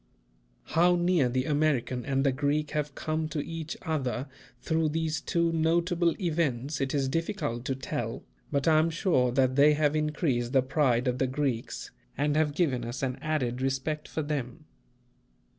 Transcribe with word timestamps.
How 0.73 0.95
near 0.95 1.29
the 1.29 1.45
American 1.45 2.03
and 2.07 2.23
the 2.25 2.31
Greek 2.31 2.71
have 2.71 2.95
come 2.95 3.29
to 3.29 3.45
each 3.45 3.77
other 3.83 4.27
through 4.59 4.89
these 4.89 5.21
two 5.21 5.51
notable 5.51 6.19
events, 6.19 6.81
it 6.81 6.95
is 6.95 7.07
difficult 7.07 7.65
to 7.65 7.75
tell; 7.75 8.23
but 8.51 8.67
I 8.67 8.79
am 8.79 8.89
sure 8.89 9.31
that 9.33 9.55
they 9.55 9.73
have 9.75 9.95
increased 9.95 10.53
the 10.53 10.63
pride 10.63 11.07
of 11.07 11.19
the 11.19 11.27
Greeks, 11.27 11.91
and 12.17 12.35
have 12.35 12.55
given 12.55 12.83
us 12.83 13.03
an 13.03 13.19
added 13.21 13.61
respect 13.61 14.07
for 14.07 14.23
them. 14.23 14.65